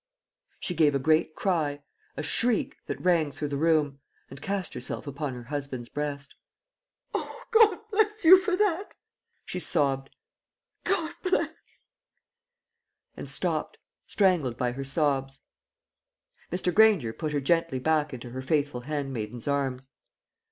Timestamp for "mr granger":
16.51-17.13